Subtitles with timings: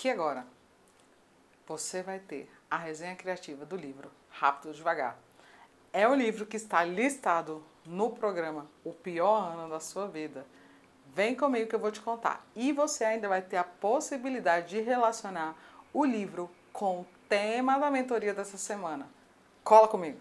[0.00, 0.46] Aqui agora,
[1.68, 5.18] você vai ter a resenha criativa do livro Rápido Devagar.
[5.92, 10.46] É o livro que está listado no programa O Pior Ano da Sua Vida.
[11.14, 12.42] Vem comigo que eu vou te contar.
[12.56, 15.54] E você ainda vai ter a possibilidade de relacionar
[15.92, 19.06] o livro com o tema da mentoria dessa semana.
[19.62, 20.18] Cola comigo!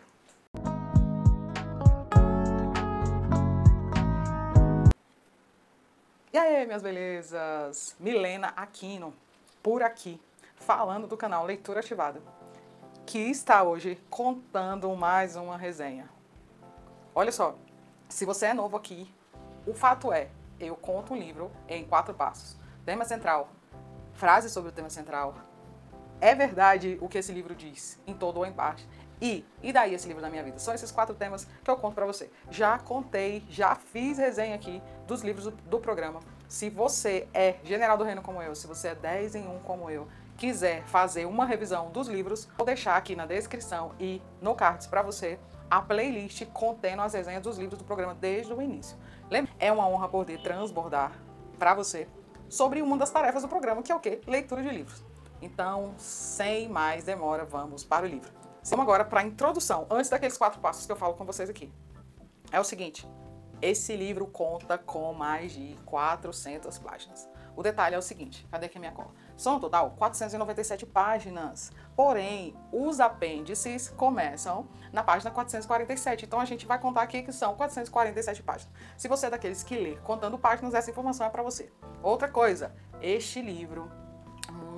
[6.33, 7.95] E aí, minhas belezas?
[7.97, 9.13] Milena Aquino,
[9.61, 10.21] por aqui,
[10.55, 12.21] falando do canal Leitura Ativada,
[13.05, 16.09] que está hoje contando mais uma resenha.
[17.13, 17.55] Olha só,
[18.07, 19.13] se você é novo aqui,
[19.65, 22.57] o fato é, eu conto um livro em quatro passos.
[22.85, 23.49] Tema central,
[24.13, 25.35] frase sobre o tema central.
[26.21, 28.87] É verdade o que esse livro diz, em todo ou em parte.
[29.21, 30.59] E, e daí esse livro da minha vida?
[30.59, 32.29] São esses quatro temas que eu conto para você.
[32.49, 36.21] Já contei, já fiz resenha aqui dos livros do, do, programa.
[36.49, 39.87] Se você é general do reino como eu, se você é 10 em 1 como
[39.87, 44.87] eu, quiser fazer uma revisão dos livros, vou deixar aqui na descrição e no cards
[44.87, 45.37] para você
[45.69, 48.97] a playlist contendo as resenhas dos livros do programa desde o início.
[49.29, 49.53] Lembra?
[49.59, 51.11] É uma honra poder transbordar
[51.59, 52.07] para você
[52.49, 54.19] sobre uma das tarefas do programa, que é o quê?
[54.25, 55.03] Leitura de livros.
[55.39, 58.31] Então, sem mais demora, vamos para o livro.
[58.63, 61.71] Vamos agora para a introdução, antes daqueles quatro passos que eu falo com vocês aqui.
[62.51, 63.07] É o seguinte,
[63.61, 67.29] esse livro conta com mais de 400 páginas.
[67.55, 69.11] O detalhe é o seguinte, cadê aqui a minha cola?
[69.35, 76.25] São no total 497 páginas, porém os apêndices começam na página 447.
[76.25, 78.73] Então a gente vai contar aqui que são 447 páginas.
[78.95, 81.69] Se você é daqueles que lê contando páginas, essa informação é para você.
[82.01, 83.91] Outra coisa, este livro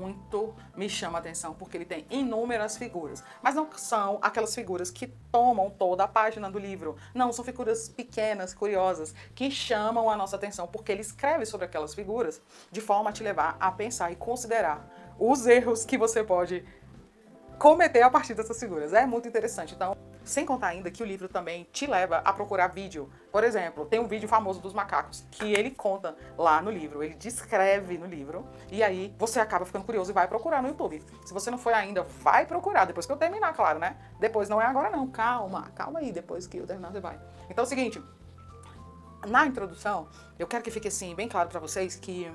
[0.01, 4.89] muito me chama a atenção porque ele tem inúmeras figuras, mas não são aquelas figuras
[4.89, 6.95] que tomam toda a página do livro.
[7.13, 11.93] Não, são figuras pequenas, curiosas, que chamam a nossa atenção porque ele escreve sobre aquelas
[11.93, 16.65] figuras de forma a te levar a pensar e considerar os erros que você pode
[17.59, 18.91] cometer a partir dessas figuras.
[18.91, 19.75] É muito interessante.
[19.75, 23.09] Então, sem contar ainda que o livro também te leva a procurar vídeo.
[23.31, 27.15] Por exemplo, tem um vídeo famoso dos macacos que ele conta lá no livro, ele
[27.15, 31.03] descreve no livro, e aí você acaba ficando curioso e vai procurar no YouTube.
[31.25, 33.97] Se você não foi ainda, vai procurar, depois que eu terminar, claro, né?
[34.19, 37.19] Depois não é agora não, calma, calma aí, depois que eu terminar você vai.
[37.49, 38.01] Então é o seguinte,
[39.27, 40.07] na introdução,
[40.37, 42.31] eu quero que fique assim bem claro para vocês que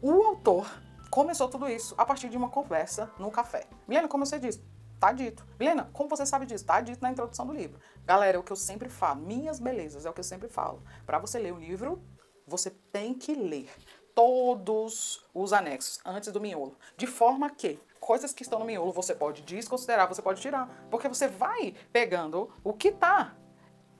[0.00, 0.66] o autor
[1.10, 3.66] começou tudo isso a partir de uma conversa no café.
[3.86, 4.62] Milena, como você disse,
[4.98, 5.46] Tá dito.
[5.58, 6.64] Helena, como você sabe disso?
[6.64, 7.78] Tá dito na introdução do livro.
[8.04, 9.20] Galera, é o que eu sempre falo.
[9.20, 10.82] Minhas belezas é o que eu sempre falo.
[11.04, 12.02] Para você ler o livro,
[12.46, 13.70] você tem que ler
[14.14, 16.76] todos os anexos antes do miolo.
[16.96, 20.86] De forma que coisas que estão no miolo você pode desconsiderar, você pode tirar.
[20.90, 23.34] Porque você vai pegando o que tá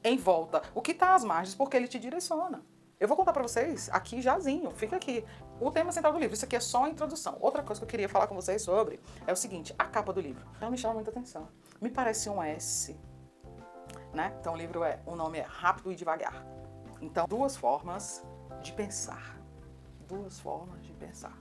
[0.03, 2.65] em volta, o que tá às margens, porque ele te direciona.
[3.01, 5.25] Eu vou contar para vocês aqui jazinho, fica aqui.
[5.65, 7.39] O tema central do livro, isso aqui é só a introdução.
[7.41, 10.21] Outra coisa que eu queria falar com vocês sobre é o seguinte, a capa do
[10.21, 10.47] livro.
[10.61, 11.49] Ela me chama muita atenção.
[11.81, 12.95] Me parece um S,
[14.13, 14.37] né?
[14.39, 16.45] Então o livro é, o nome é Rápido e Devagar.
[17.01, 18.23] Então, duas formas
[18.61, 19.39] de pensar.
[20.07, 21.33] Duas formas de pensar.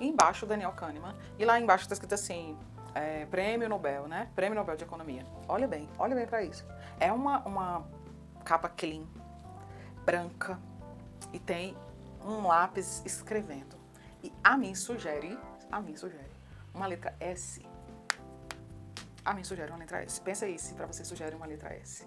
[0.00, 1.14] Embaixo, Daniel Kahneman.
[1.38, 2.58] E lá embaixo está escrito assim,
[2.94, 4.30] é, Prêmio Nobel, né?
[4.34, 5.26] Prêmio Nobel de Economia.
[5.46, 6.64] Olha bem, olha bem para isso.
[6.98, 7.86] É uma, uma
[8.42, 9.04] capa clean,
[10.02, 10.58] branca,
[11.30, 11.76] e tem
[12.26, 13.76] um lápis escrevendo.
[14.22, 15.38] E a mim sugere,
[15.70, 16.30] a mim sugere,
[16.74, 17.64] uma letra S.
[19.24, 20.20] A mim sugere uma letra S.
[20.20, 22.06] Pensa aí se para você sugere uma letra S.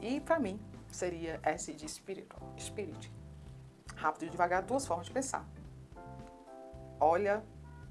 [0.00, 0.60] E para mim
[0.90, 3.12] seria S de espírito, spirit.
[3.96, 5.46] Rápido e devagar, duas formas de pensar.
[7.00, 7.44] Olha,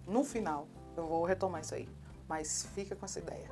[0.07, 1.89] no final eu vou retomar isso aí,
[2.27, 3.49] mas fica com essa ideia.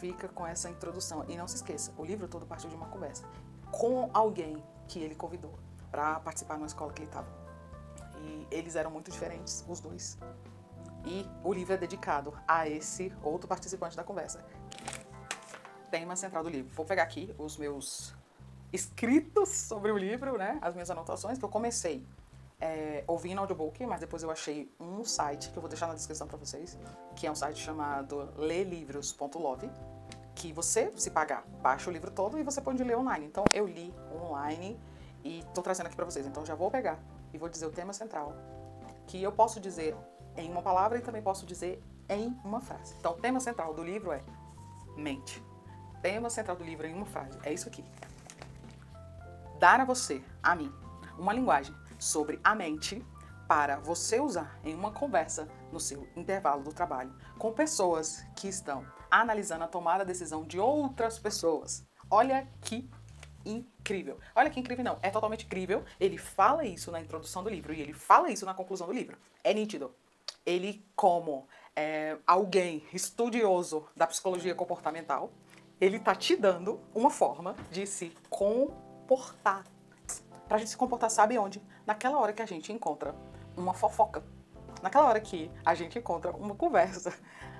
[0.00, 3.24] Fica com essa introdução e não se esqueça, o livro todo partiu de uma conversa
[3.70, 5.58] com alguém que ele convidou
[5.90, 7.45] para participar numa escola que ele estava.
[8.18, 10.18] E eles eram muito diferentes, os dois.
[11.04, 14.44] E o livro é dedicado a esse outro participante da conversa.
[15.90, 16.72] Tema central do livro.
[16.74, 18.14] Vou pegar aqui os meus
[18.72, 20.58] escritos sobre o livro, né?
[20.60, 22.04] As minhas anotações que eu comecei
[22.60, 26.26] é, ouvindo audiobook, mas depois eu achei um site que eu vou deixar na descrição
[26.26, 26.78] para vocês,
[27.14, 29.70] que é um site chamado lelivros.love,
[30.34, 33.26] que você, se pagar, baixa o livro todo e você pode ler online.
[33.26, 34.78] Então eu li online
[35.24, 36.26] e estou trazendo aqui para vocês.
[36.26, 36.98] Então já vou pegar
[37.36, 38.34] e vou dizer o tema central,
[39.06, 39.94] que eu posso dizer
[40.36, 42.94] em uma palavra e também posso dizer em uma frase.
[42.98, 44.22] Então, o tema central do livro é
[44.96, 45.44] mente.
[46.00, 47.84] Tema central do livro em uma frase é isso aqui.
[49.58, 50.72] Dar a você, a mim,
[51.18, 53.04] uma linguagem sobre a mente
[53.46, 58.84] para você usar em uma conversa no seu intervalo do trabalho com pessoas que estão
[59.10, 61.86] analisando a tomada de decisão de outras pessoas.
[62.10, 62.90] Olha que
[63.46, 64.18] incrível.
[64.34, 64.98] Olha que incrível, não.
[65.02, 65.84] É totalmente incrível.
[65.98, 69.16] Ele fala isso na introdução do livro e ele fala isso na conclusão do livro.
[69.42, 69.94] É nítido.
[70.44, 75.30] ele como é, alguém estudioso da psicologia comportamental,
[75.80, 79.64] ele tá te dando uma forma de se comportar.
[80.48, 81.60] Pra gente se comportar, sabe onde?
[81.84, 83.14] Naquela hora que a gente encontra
[83.56, 84.24] uma fofoca.
[84.82, 87.12] Naquela hora que a gente encontra uma conversa.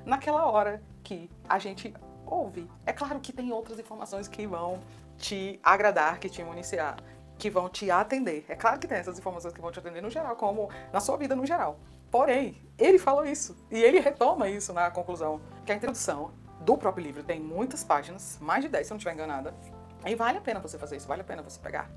[0.04, 1.92] Naquela hora que a gente
[2.24, 2.70] ouve.
[2.84, 4.80] É claro que tem outras informações que vão
[5.16, 6.96] te agradar, que te municiar,
[7.38, 8.44] que vão te atender.
[8.48, 11.16] É claro que tem essas informações que vão te atender no geral, como na sua
[11.16, 11.78] vida no geral.
[12.10, 17.04] Porém, ele falou isso e ele retoma isso na conclusão, que a introdução do próprio
[17.04, 19.54] livro tem muitas páginas, mais de 10 se eu não estiver enganada.
[20.04, 21.90] E vale a pena você fazer isso, vale a pena você pegar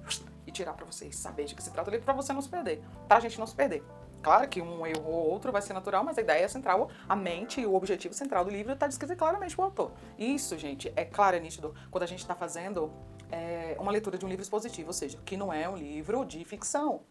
[0.46, 2.50] e tirar para vocês saber de que se trata o livro para você não se
[2.50, 3.84] perder, pra gente não se perder.
[4.22, 7.62] Claro que um erro ou outro vai ser natural, mas a ideia central, a mente
[7.62, 9.92] e o objetivo central do livro está descrito claramente pelo autor.
[10.18, 12.92] Isso, gente, é claro, é nítido quando a gente está fazendo
[13.32, 16.44] é, uma leitura de um livro expositivo, ou seja, que não é um livro de
[16.44, 17.02] ficção.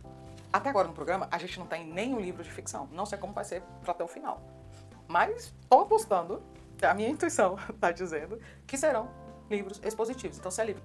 [0.53, 2.89] Até agora no programa, a gente não tem nenhum livro de ficção.
[2.93, 4.43] Não sei como vai ser para até o final.
[5.07, 6.43] Mas estou apostando,
[6.83, 9.11] a minha intuição está dizendo, que serão
[9.51, 10.39] livros expositivos.
[10.39, 10.83] Então, se é livro.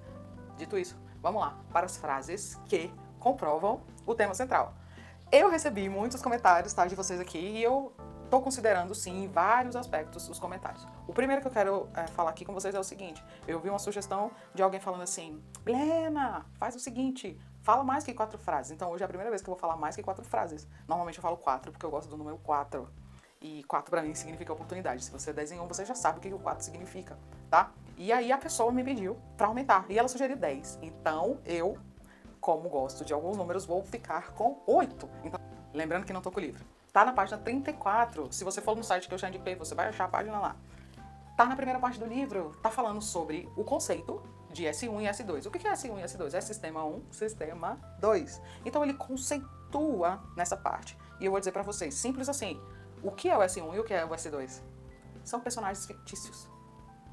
[0.58, 4.74] Dito isso, vamos lá para as frases que comprovam o tema central.
[5.34, 7.92] Eu recebi muitos comentários tá, de vocês aqui e eu
[8.24, 10.88] estou considerando, sim, vários aspectos os comentários.
[11.08, 13.68] O primeiro que eu quero é, falar aqui com vocês é o seguinte: eu vi
[13.68, 18.72] uma sugestão de alguém falando assim, Lena, faz o seguinte, fala mais que quatro frases.
[18.74, 20.68] Então hoje é a primeira vez que eu vou falar mais que quatro frases.
[20.88, 22.88] Normalmente eu falo quatro, porque eu gosto do número quatro.
[23.42, 25.04] E quatro para mim significa oportunidade.
[25.04, 27.18] Se você desenhou, você já sabe o que o quatro significa,
[27.50, 27.72] tá?
[27.98, 29.84] E aí a pessoa me pediu para aumentar.
[29.90, 30.78] E ela sugeriu 10.
[30.84, 31.76] Então eu,
[32.44, 35.10] como gosto de alguns números, vou ficar com 8.
[35.24, 35.40] Então,
[35.74, 36.66] lembrando que não tô com o livro.
[36.92, 38.34] Tá na página 34.
[38.34, 40.58] Se você for no site que eu já indiquei, você vai achar a página lá.
[41.38, 45.46] Tá na primeira parte do livro, tá falando sobre o conceito de S1 e S2.
[45.46, 46.34] O que é S1 e S2?
[46.34, 48.42] É sistema 1, sistema 2.
[48.66, 50.98] Então ele conceitua nessa parte.
[51.22, 52.62] E eu vou dizer para vocês, simples assim,
[53.02, 54.62] o que é o S1 e o que é o S2?
[55.24, 56.50] São personagens fictícios.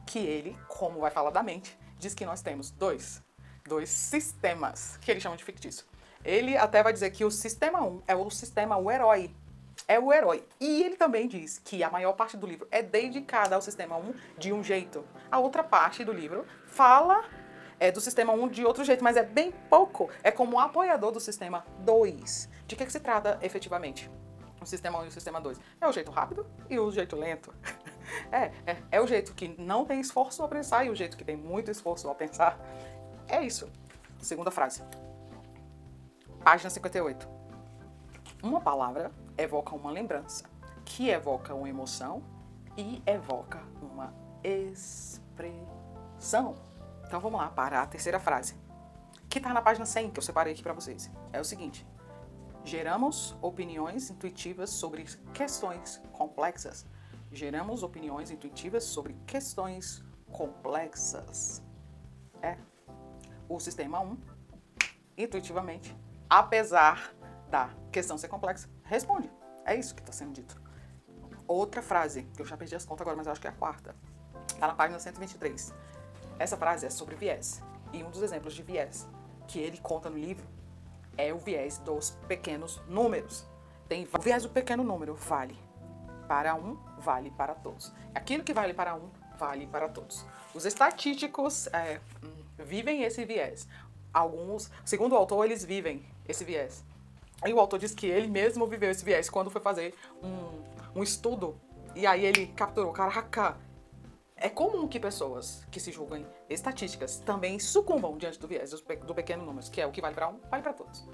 [0.04, 3.22] Que ele, como vai falar da mente, diz que nós temos dois,
[3.70, 5.86] dois sistemas, que ele chama de fictício.
[6.24, 9.30] Ele até vai dizer que o sistema 1 é o sistema, o herói,
[9.86, 10.44] é o herói.
[10.60, 14.14] E ele também diz que a maior parte do livro é dedicada ao sistema 1
[14.36, 15.04] de um jeito.
[15.30, 17.24] A outra parte do livro fala
[17.78, 20.10] é, do sistema 1 de outro jeito, mas é bem pouco.
[20.22, 22.48] É como apoiador do sistema 2.
[22.66, 24.10] De que, que se trata efetivamente?
[24.60, 25.58] O sistema 1 e o sistema 2.
[25.80, 27.54] É o jeito rápido e o jeito lento.
[28.30, 31.24] é, é, é o jeito que não tem esforço ao pensar e o jeito que
[31.24, 32.58] tem muito esforço ao pensar.
[33.30, 33.70] É isso.
[34.18, 34.82] Segunda frase.
[36.42, 37.28] Página 58.
[38.42, 40.44] Uma palavra evoca uma lembrança,
[40.84, 42.24] que evoca uma emoção
[42.76, 44.12] e evoca uma
[44.42, 46.56] expressão.
[47.06, 48.56] Então vamos lá para a terceira frase,
[49.28, 51.08] que está na página 100, que eu separei aqui para vocês.
[51.32, 51.86] É o seguinte:
[52.64, 56.84] geramos opiniões intuitivas sobre questões complexas.
[57.30, 61.62] Geramos opiniões intuitivas sobre questões complexas.
[62.42, 62.58] É.
[63.50, 64.16] O sistema 1,
[65.18, 65.92] intuitivamente,
[66.30, 67.12] apesar
[67.50, 69.28] da questão ser complexa, responde.
[69.66, 70.62] É isso que está sendo dito.
[71.48, 73.96] Outra frase, que eu já perdi as contas agora, mas acho que é a quarta.
[74.46, 75.74] Está na página 123.
[76.38, 77.60] Essa frase é sobre viés.
[77.92, 79.08] E um dos exemplos de viés
[79.48, 80.46] que ele conta no livro
[81.18, 83.44] é o viés dos pequenos números.
[83.88, 85.58] Tem o viés do pequeno número, vale
[86.28, 87.92] para um, vale para todos.
[88.14, 90.24] Aquilo que vale para um, vale para todos.
[90.54, 92.39] Os estatísticos é, hum,
[92.70, 93.66] vivem esse viés.
[94.14, 96.84] Alguns, segundo o autor, eles vivem esse viés.
[97.44, 101.02] E o autor diz que ele mesmo viveu esse viés quando foi fazer um, um
[101.02, 101.58] estudo.
[101.96, 103.56] E aí ele capturou, caraca,
[104.36, 109.44] é comum que pessoas que se julgam estatísticas também sucumbam diante do viés do pequeno
[109.44, 111.04] número, que é o que vale para um, vale para todos.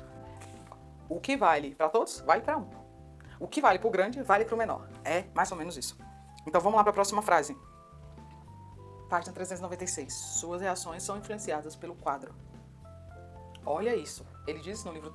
[1.08, 2.68] O que vale para todos, vale para um.
[3.40, 4.88] O que vale para o grande, vale para o menor.
[5.04, 5.96] É mais ou menos isso.
[6.46, 7.56] Então vamos lá para a próxima frase.
[9.08, 10.12] Página 396.
[10.12, 12.34] Suas reações são influenciadas pelo quadro.
[13.64, 14.26] Olha isso.
[14.46, 15.14] Ele diz no livro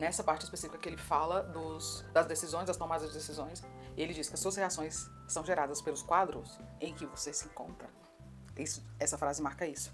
[0.00, 3.62] nessa parte específica que ele fala dos, das decisões, das tomadas de decisões,
[3.96, 7.88] ele diz que as suas reações são geradas pelos quadros em que você se encontra.
[8.58, 9.92] Isso, essa frase marca isso.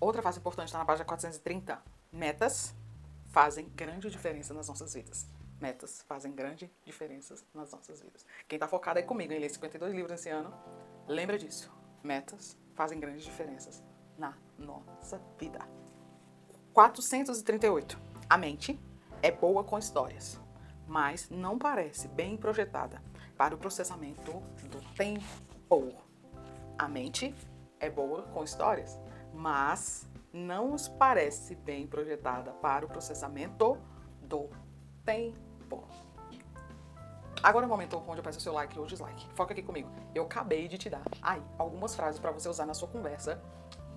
[0.00, 1.80] Outra frase importante está na página 430.
[2.12, 2.74] Metas
[3.30, 5.26] fazem grande diferença nas nossas vidas.
[5.60, 8.26] Metas fazem grande diferença nas nossas vidas.
[8.48, 10.52] Quem está focado aí comigo em ler 52 livros esse ano,
[11.06, 11.72] lembra disso.
[12.02, 13.82] Metas fazem grandes diferenças
[14.18, 15.58] na nossa vida.
[16.72, 17.98] 438.
[18.28, 18.78] A mente
[19.22, 20.40] é boa com histórias,
[20.86, 23.00] mas não parece bem projetada
[23.36, 24.32] para o processamento
[24.70, 25.24] do tempo.
[26.78, 27.34] A mente
[27.80, 28.98] é boa com histórias,
[29.32, 33.78] mas não nos parece bem projetada para o processamento
[34.20, 34.48] do
[35.04, 35.84] tempo.
[37.44, 39.28] Agora é o momento onde eu peço o seu like ou dislike.
[39.34, 39.90] Foca aqui comigo.
[40.14, 43.38] Eu acabei de te dar aí algumas frases para você usar na sua conversa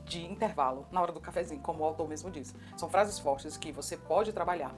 [0.04, 2.54] de intervalo, na hora do cafezinho, como o autor mesmo diz.
[2.76, 4.76] São frases fortes que você pode trabalhar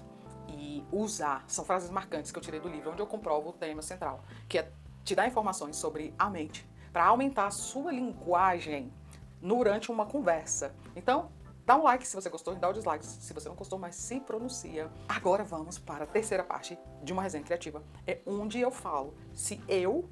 [0.47, 1.43] e usar.
[1.47, 4.59] São frases marcantes que eu tirei do livro, onde eu comprovo o tema central, que
[4.59, 4.71] é
[5.03, 8.93] te dar informações sobre a mente, para aumentar a sua linguagem
[9.41, 10.75] durante uma conversa.
[10.95, 11.31] Então,
[11.69, 13.95] dá um like se você gostou e dá o dislike se você não gostou, mas
[13.95, 14.89] se pronuncia.
[15.07, 17.83] Agora vamos para a terceira parte de uma resenha criativa.
[18.07, 20.09] É onde eu falo se eu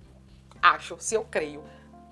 [0.61, 1.63] acho, se eu creio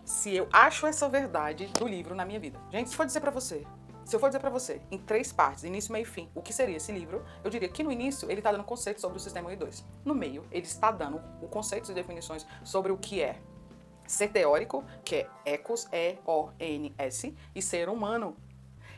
[0.03, 2.59] se eu acho essa verdade do livro na minha vida.
[2.71, 3.65] Gente, se for dizer para você,
[4.03, 6.53] se eu for dizer para você em três partes, início, meio e fim, o que
[6.53, 9.49] seria esse livro, eu diria que no início ele está dando conceitos sobre o sistema
[9.49, 9.85] 1 e 2.
[10.03, 13.39] No meio, ele está dando o conceitos e definições sobre o que é
[14.07, 18.37] ser teórico, que é ecos, E-O-N-S, e ser humano.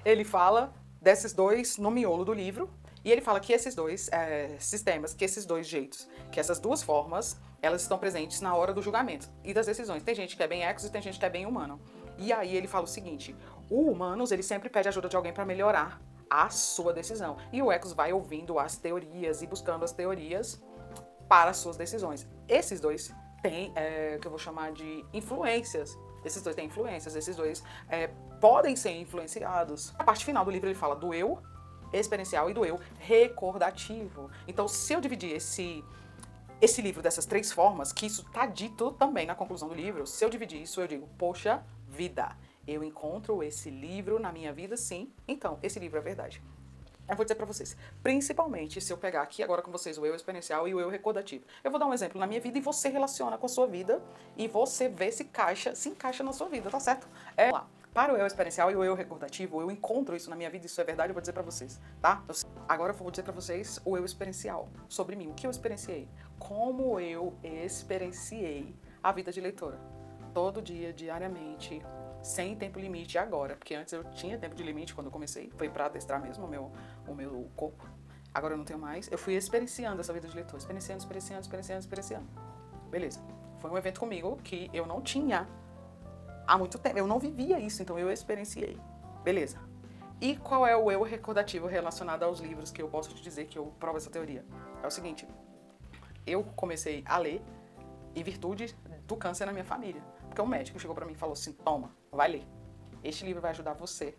[0.08, 2.70] Ele fala desses dois no miolo do livro,
[3.04, 6.82] e ele fala que esses dois é, sistemas, que esses dois jeitos, que essas duas
[6.82, 10.04] formas, elas estão presentes na hora do julgamento e das decisões.
[10.04, 11.78] Tem gente que é bem ecos e tem gente que é bem humano.
[12.18, 13.36] E aí ele fala o seguinte:
[13.70, 17.36] o humanos ele sempre pede ajuda de alguém para melhorar a sua decisão.
[17.52, 20.64] E o ecos vai ouvindo as teorias e buscando as teorias
[21.28, 22.26] para as suas decisões.
[22.48, 25.98] Esses dois têm, é, que eu vou chamar de influências.
[26.28, 28.08] Esses dois têm influências, esses dois é,
[28.40, 29.94] podem ser influenciados.
[29.98, 31.40] A parte final do livro ele fala do eu
[31.92, 34.30] experiencial e do eu recordativo.
[34.48, 35.84] Então, se eu dividir esse
[36.60, 40.26] esse livro dessas três formas, que isso está dito também na conclusão do livro, se
[40.26, 42.36] eu dividir isso, eu digo, poxa vida,
[42.68, 46.42] eu encontro esse livro na minha vida, sim, então esse livro é verdade.
[47.10, 50.14] Eu vou dizer para vocês, principalmente se eu pegar aqui agora com vocês o eu
[50.14, 51.46] experiencial e o eu recordativo.
[51.64, 54.04] Eu vou dar um exemplo na minha vida e você relaciona com a sua vida
[54.36, 57.08] e você vê se caixa, se encaixa na sua vida, tá certo?
[57.38, 57.66] É lá.
[57.94, 60.80] Para o eu experiencial e o eu recordativo, eu encontro isso na minha vida, isso
[60.80, 62.24] é verdade, eu vou dizer para vocês, tá?
[62.68, 66.08] Agora eu vou dizer para vocês o eu experiencial sobre mim, o que eu experienciei,
[66.38, 69.80] como eu experienciei a vida de leitora.
[70.34, 71.82] Todo dia, diariamente,
[72.28, 75.70] sem tempo limite agora, porque antes eu tinha tempo de limite quando eu comecei, foi
[75.70, 76.72] para adestrar mesmo o meu,
[77.08, 77.88] o meu corpo.
[78.34, 79.10] Agora eu não tenho mais.
[79.10, 82.28] Eu fui experienciando essa vida de leitor, experienciando, experienciando, experienciando, experienciando.
[82.90, 83.24] Beleza.
[83.60, 85.48] Foi um evento comigo que eu não tinha
[86.46, 87.00] há muito tempo.
[87.00, 88.78] Eu não vivia isso, então eu experienciei.
[89.24, 89.58] Beleza.
[90.20, 93.58] E qual é o eu recordativo relacionado aos livros que eu posso te dizer que
[93.58, 94.46] eu provo essa teoria?
[94.84, 95.26] É o seguinte:
[96.26, 97.42] eu comecei a ler
[98.14, 98.76] em virtude
[99.08, 100.02] do câncer na minha família.
[100.28, 102.48] Porque um médico chegou para mim e falou assim: toma, vai ler.
[103.04, 104.18] Este livro vai ajudar você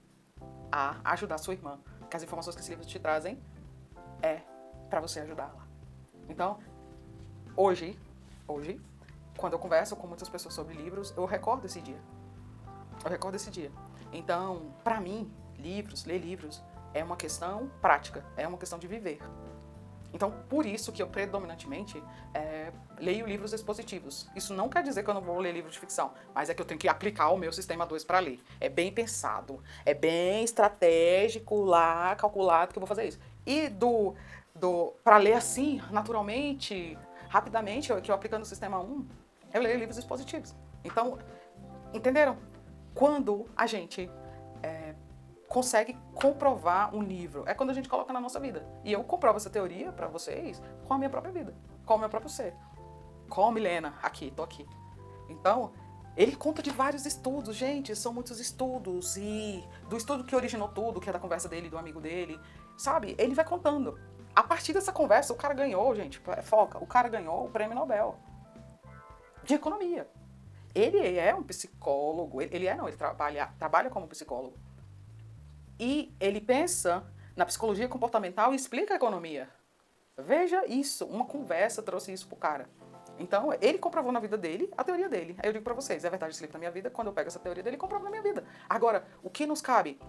[0.70, 1.80] a ajudar sua irmã.
[2.08, 3.42] Que as informações que esse livro te trazem
[4.22, 4.40] é
[4.88, 5.66] para você ajudá-la.
[6.28, 6.58] Então,
[7.56, 7.98] hoje,
[8.46, 8.80] hoje,
[9.36, 12.00] quando eu converso com muitas pessoas sobre livros, eu recordo esse dia.
[13.04, 13.72] Eu recordo esse dia.
[14.12, 16.62] Então, para mim, livros, ler livros,
[16.94, 19.18] é uma questão prática, é uma questão de viver.
[20.12, 22.02] Então, por isso que eu predominantemente
[22.34, 24.28] é, leio livros expositivos.
[24.34, 26.62] Isso não quer dizer que eu não vou ler livros de ficção, mas é que
[26.62, 28.40] eu tenho que aplicar o meu sistema 2 para ler.
[28.60, 33.18] É bem pensado, é bem estratégico lá, calculado que eu vou fazer isso.
[33.44, 34.14] E do,
[34.54, 36.96] do para ler assim, naturalmente,
[37.28, 39.06] rapidamente, que eu aplicando o sistema 1,
[39.52, 40.54] eu leio livros expositivos.
[40.84, 41.18] Então,
[41.92, 42.38] entenderam?
[42.98, 44.10] quando a gente
[45.48, 47.44] consegue comprovar um livro.
[47.46, 48.68] É quando a gente coloca na nossa vida.
[48.84, 51.54] E eu comprovo essa teoria para vocês com a minha própria vida,
[51.86, 52.54] com o meu próprio ser.
[53.28, 54.66] Com a Milena, aqui, tô aqui.
[55.28, 55.72] Então,
[56.16, 59.16] ele conta de vários estudos, gente, são muitos estudos.
[59.16, 62.38] E do estudo que originou tudo, que é da conversa dele, do amigo dele,
[62.76, 63.14] sabe?
[63.18, 63.98] Ele vai contando.
[64.34, 68.16] A partir dessa conversa, o cara ganhou, gente, foca, o cara ganhou o prêmio Nobel
[69.44, 70.08] de economia.
[70.74, 74.56] Ele é um psicólogo, ele é não, ele trabalha, trabalha como psicólogo.
[75.78, 77.04] E ele pensa
[77.36, 79.48] na psicologia comportamental e explica a economia.
[80.16, 82.68] Veja isso, uma conversa trouxe isso pro cara.
[83.18, 85.36] Então, ele comprovou na vida dele a teoria dele.
[85.38, 87.28] Aí eu digo para vocês, é verdade esse livro na minha vida, quando eu pego
[87.28, 88.44] essa teoria dele, comprovo na minha vida.
[88.68, 90.00] Agora, o que nos cabe?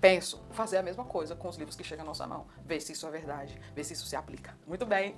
[0.00, 2.46] Penso, fazer a mesma coisa com os livros que chegam à nossa mão.
[2.64, 4.56] Ver se isso é verdade, ver se isso se aplica.
[4.66, 5.14] Muito bem.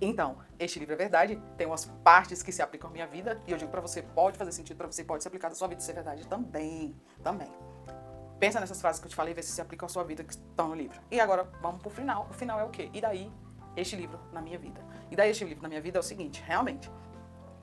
[0.00, 3.52] Então, este livro é verdade, tem umas partes que se aplicam à minha vida e
[3.52, 5.80] eu digo para você, pode fazer sentido para você, pode se aplicar na sua vida
[5.80, 7.50] e ser verdade também, também.
[8.44, 10.34] Pensa nessas frases que eu te falei, vê se se aplicam à sua vida que
[10.34, 11.00] estão no livro.
[11.10, 12.28] E agora, vamos pro final.
[12.30, 12.90] O final é o quê?
[12.92, 13.32] E daí,
[13.74, 14.82] este livro na minha vida.
[15.10, 16.90] E daí, este livro na minha vida é o seguinte, realmente,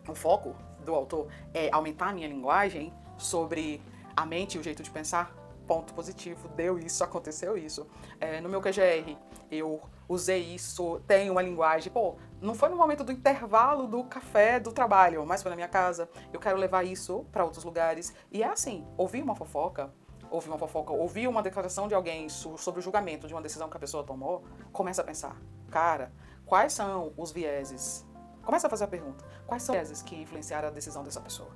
[0.08, 3.80] o foco do autor é aumentar a minha linguagem sobre
[4.18, 5.32] a mente e o jeito de pensar,
[5.68, 7.86] ponto positivo, deu isso, aconteceu isso.
[8.20, 9.16] É, no meu QGR,
[9.52, 14.60] eu usei isso, tenho uma linguagem, pô, não foi no momento do intervalo do café
[14.60, 16.10] do trabalho, mas foi na minha casa.
[16.34, 18.16] Eu quero levar isso para outros lugares.
[18.32, 19.94] E é assim, ouvir uma fofoca,
[20.32, 23.78] ouvir uma fofoca, ouvir uma declaração de alguém sobre o julgamento de uma decisão que
[23.78, 25.36] a pessoa tomou, começa a pensar,
[25.70, 26.12] cara,
[26.46, 28.06] quais são os vieses
[28.44, 31.50] Começa a fazer a pergunta: quais são as que influenciaram a decisão dessa pessoa?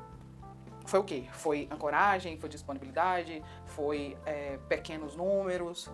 [0.86, 1.28] Foi o quê?
[1.32, 2.38] Foi ancoragem?
[2.38, 3.44] Foi disponibilidade?
[3.66, 5.90] Foi é, pequenos números?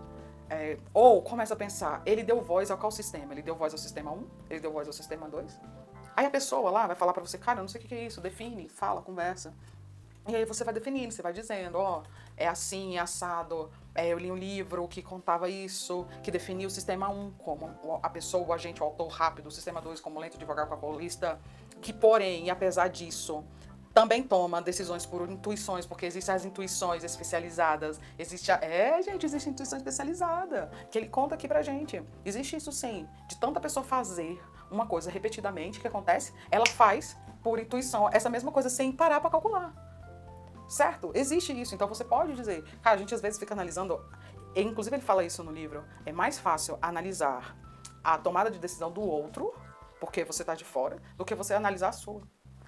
[0.50, 3.34] É, ou começa a pensar, ele deu voz ao qual sistema?
[3.34, 4.28] Ele deu voz ao sistema 1?
[4.50, 5.62] Ele deu voz ao sistema 2?
[6.14, 8.06] Aí a pessoa lá vai falar para você, cara, eu não sei o que é
[8.06, 9.54] isso, define, fala, conversa.
[10.28, 12.04] E aí você vai definindo, você vai dizendo, ó,
[12.41, 13.69] é assim, é assado.
[13.93, 17.69] É, eu li um livro que contava isso, que definia o sistema 1 como
[18.01, 21.39] a pessoa, o agente, o autor rápido, o sistema 2 como lento, devagar, calculista,
[21.81, 23.43] que porém, apesar disso,
[23.93, 28.00] também toma decisões por intuições, porque existem as intuições especializadas.
[28.17, 28.55] Existe a...
[28.55, 32.01] É, gente, existe intuição especializada, que ele conta aqui pra gente.
[32.24, 36.33] Existe isso sim, de tanta pessoa fazer uma coisa repetidamente, que acontece?
[36.50, 39.90] Ela faz por intuição essa mesma coisa sem parar para calcular.
[40.72, 41.12] Certo?
[41.13, 41.75] Existe isso.
[41.75, 44.01] Então você pode dizer, cara, a gente às vezes fica analisando,
[44.56, 47.58] inclusive ele fala isso no livro, é mais fácil analisar
[48.01, 49.54] a tomada de decisão do outro,
[50.00, 52.22] porque você está de fora, do que você analisar a sua.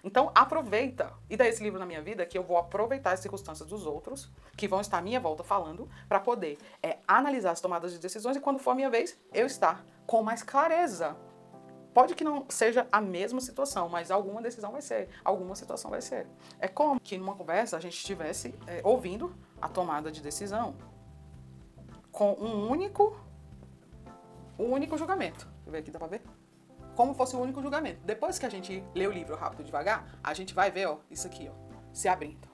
[0.03, 1.13] Então, aproveita.
[1.29, 4.29] E daí esse livro na minha vida que eu vou aproveitar as circunstâncias dos outros,
[4.57, 8.35] que vão estar à minha volta falando, para poder é, analisar as tomadas de decisões
[8.35, 11.15] e quando for a minha vez, eu estar com mais clareza.
[11.93, 16.01] Pode que não seja a mesma situação, mas alguma decisão vai ser, alguma situação vai
[16.01, 16.27] ser.
[16.59, 20.75] É como que numa conversa a gente estivesse é, ouvindo a tomada de decisão
[22.11, 23.15] com um único,
[24.57, 25.45] um único julgamento.
[25.45, 26.21] Deixa eu ver aqui, dá pra ver?
[26.95, 28.01] como fosse o único julgamento.
[28.05, 31.27] Depois que a gente lê o livro rápido devagar, a gente vai ver, ó, isso
[31.27, 32.47] aqui, ó, se abrindo.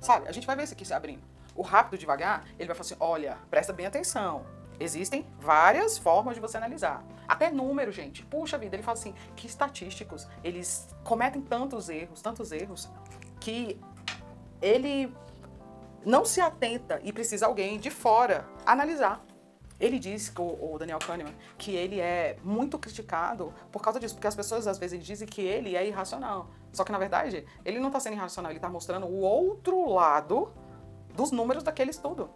[0.00, 0.28] Sabe?
[0.28, 1.22] A gente vai ver isso aqui se abrindo.
[1.54, 4.46] O rápido devagar, ele vai falar assim: olha, presta bem atenção.
[4.80, 7.04] Existem várias formas de você analisar.
[7.28, 8.24] Até número, gente.
[8.24, 12.88] Puxa vida, ele fala assim: que estatísticos, eles cometem tantos erros, tantos erros,
[13.38, 13.78] que
[14.62, 15.14] ele
[16.04, 19.22] não se atenta e precisa alguém de fora analisar.
[19.78, 24.26] Ele diz, o, o Daniel Kahneman, que ele é muito criticado por causa disso, porque
[24.26, 26.50] as pessoas às vezes dizem que ele é irracional.
[26.72, 30.52] Só que na verdade, ele não está sendo irracional, ele está mostrando o outro lado
[31.14, 32.30] dos números daquele estudo.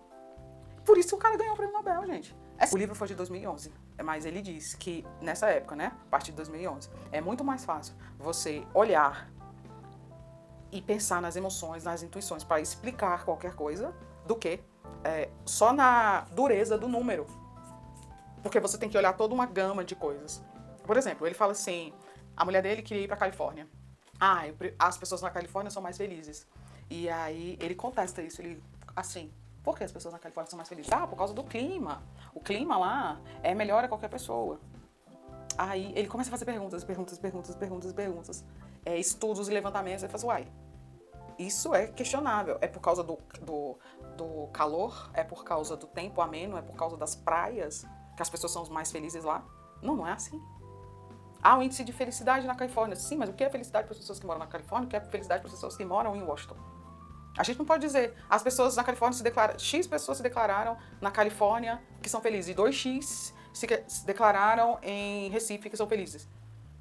[0.84, 2.36] Por isso o cara ganhou o prêmio Nobel, gente.
[2.72, 6.36] O livro foi de 2011, mas ele diz que nessa época, né, a partir de
[6.36, 9.30] 2011, é muito mais fácil você olhar
[10.70, 13.94] e pensar nas emoções, nas intuições para explicar qualquer coisa
[14.26, 14.60] do que
[15.02, 17.26] é, só na dureza do número.
[18.42, 20.42] Porque você tem que olhar toda uma gama de coisas.
[20.84, 21.92] Por exemplo, ele fala assim:
[22.36, 23.68] a mulher dele queria ir para Califórnia.
[24.20, 24.42] Ah,
[24.78, 26.46] as pessoas na Califórnia são mais felizes.
[26.90, 28.62] E aí ele contesta isso, ele
[28.94, 29.32] assim,
[29.64, 30.92] por que as pessoas na Califórnia são mais felizes?
[30.92, 32.02] Ah, por causa do clima.
[32.34, 34.60] O clima lá é melhor a qualquer pessoa.
[35.56, 38.44] Aí ele começa a fazer perguntas, perguntas, perguntas, perguntas, perguntas.
[38.84, 40.02] É, estudos e levantamentos.
[40.02, 40.52] Ele fala assim, uai,
[41.38, 42.58] isso é questionável.
[42.60, 43.78] É por causa do, do,
[44.18, 45.10] do calor?
[45.14, 46.58] É por causa do tempo ameno?
[46.58, 47.86] É por causa das praias?
[48.14, 49.42] Que as pessoas são mais felizes lá?
[49.82, 50.40] Não, não é assim.
[51.42, 52.96] Ah, o índice de felicidade na Califórnia.
[52.96, 54.86] Sim, mas o que é felicidade para as pessoas que moram na Califórnia?
[54.86, 56.56] O que é felicidade para as pessoas que moram em Washington?
[57.36, 60.76] A gente não pode dizer, as pessoas na Califórnia se declararam, X pessoas se declararam
[61.00, 66.28] na Califórnia que são felizes e 2X se declararam em Recife que são felizes.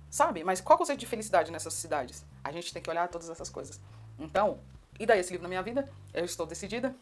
[0.10, 0.44] Sabe?
[0.44, 2.24] Mas qual é o conceito de felicidade nessas cidades?
[2.44, 3.82] A gente tem que olhar todas essas coisas.
[4.20, 4.60] Então,
[5.00, 5.92] e daí esse livro na minha vida?
[6.14, 6.96] Eu estou decidida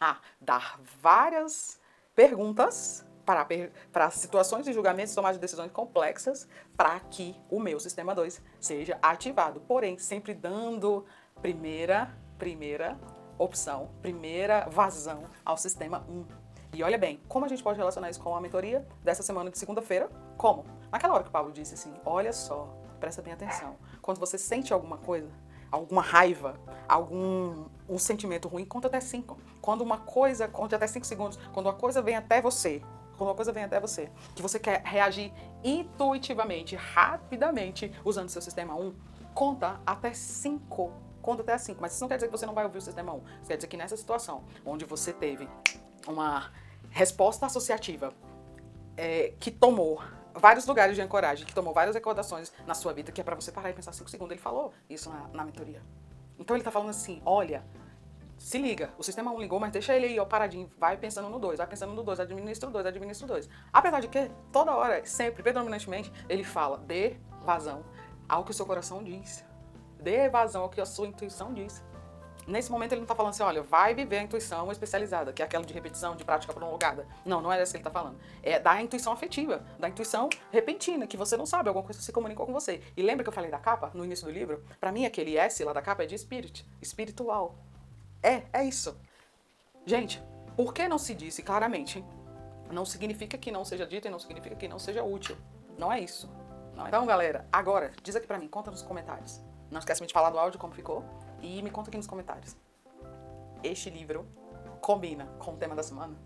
[0.00, 1.80] a dar várias
[2.14, 3.46] perguntas para,
[3.92, 8.42] para situações de julgamentos e tomar de decisões complexas para que o meu sistema 2
[8.60, 9.60] seja ativado.
[9.60, 11.04] Porém, sempre dando
[11.40, 12.98] primeira, primeira
[13.38, 16.24] opção, primeira vazão ao sistema 1.
[16.74, 19.58] E olha bem, como a gente pode relacionar isso com a mentoria dessa semana de
[19.58, 20.10] segunda-feira?
[20.36, 20.64] Como?
[20.90, 22.68] Naquela hora que o Paulo disse assim: olha só,
[23.00, 23.76] presta bem atenção.
[24.02, 25.30] Quando você sente alguma coisa,
[25.70, 29.38] alguma raiva, algum um sentimento ruim, conta até cinco.
[29.60, 31.38] Quando uma coisa, conta até cinco segundos.
[31.52, 32.82] Quando uma coisa vem até você,
[33.16, 35.32] quando uma coisa vem até você, que você quer reagir
[35.64, 38.94] intuitivamente, rapidamente, usando seu sistema 1,
[39.34, 40.92] conta até cinco.
[41.26, 41.82] Conta até cinco.
[41.82, 43.16] Mas isso não quer dizer que você não vai ouvir o sistema 1.
[43.16, 45.48] Isso quer dizer que nessa situação, onde você teve
[46.06, 46.52] uma
[46.88, 48.14] resposta associativa
[48.96, 50.00] é, que tomou
[50.32, 53.50] vários lugares de ancoragem, que tomou várias recordações na sua vida, que é para você
[53.50, 54.30] parar e pensar cinco segundos.
[54.30, 55.82] Ele falou isso na, na mentoria.
[56.38, 57.64] Então ele tá falando assim: olha,
[58.38, 61.40] se liga, o sistema 1 ligou, mas deixa ele aí, ó, paradinho, vai pensando no
[61.40, 63.48] 2, vai pensando no 2, administra o 2, administra o 2.
[63.72, 67.84] Apesar de que, toda hora, sempre, predominantemente, ele fala, dê vazão
[68.28, 69.44] ao que o seu coração diz.
[70.00, 71.84] Dê vazão ao que a sua intuição diz.
[72.46, 75.44] Nesse momento ele não está falando assim, olha, vai viver a intuição especializada, que é
[75.44, 77.04] aquela de repetição, de prática prolongada.
[77.24, 78.16] Não, não é essa que ele está falando.
[78.40, 82.46] É da intuição afetiva, da intuição repentina, que você não sabe, alguma coisa se comunicou
[82.46, 82.80] com você.
[82.96, 84.64] E lembra que eu falei da capa no início do livro?
[84.78, 87.56] Para mim, aquele S lá da capa é de spirit, espiritual.
[88.22, 88.96] É, é isso.
[89.84, 90.22] Gente,
[90.56, 92.04] por que não se disse claramente?
[92.70, 95.36] Não significa que não seja dito e não significa que não seja útil.
[95.76, 96.30] Não é isso.
[96.86, 99.40] Então, galera, agora, diz aqui pra mim, conta nos comentários.
[99.70, 101.04] Não esquece de falar do áudio como ficou
[101.40, 102.56] e me conta aqui nos comentários.
[103.62, 104.26] Este livro
[104.80, 106.16] combina com o tema da semana?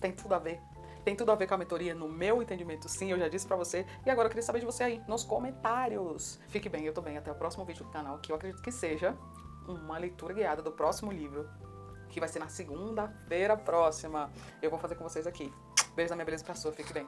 [0.00, 0.60] Tem tudo a ver?
[1.04, 3.56] Tem tudo a ver com a mentoria, no meu entendimento, sim, eu já disse pra
[3.56, 3.86] você.
[4.04, 6.38] E agora eu queria saber de você aí, nos comentários.
[6.48, 7.16] Fique bem, eu tô bem.
[7.16, 9.16] Até o próximo vídeo do canal, que eu acredito que seja
[9.66, 11.48] uma leitura guiada do próximo livro,
[12.10, 14.30] que vai ser na segunda-feira próxima.
[14.60, 15.50] Eu vou fazer com vocês aqui.
[15.94, 17.06] Beijo da minha beleza pra sua, fique bem.